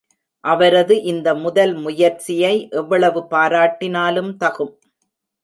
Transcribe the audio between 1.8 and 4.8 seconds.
முயற்சியை எவ்வளவு பாராட்டினாலும் தகும்.